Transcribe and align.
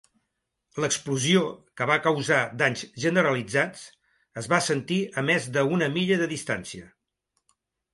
L'explosió, 0.83 1.43
que 1.81 1.87
va 1.91 1.99
causar 2.07 2.41
danys 2.63 2.85
generalitzats, 3.05 3.87
es 4.45 4.51
va 4.57 4.63
sentir 4.73 5.01
a 5.23 5.29
més 5.33 5.51
d'una 5.59 5.95
milla 6.01 6.23
de 6.25 6.35
distància. 6.39 6.95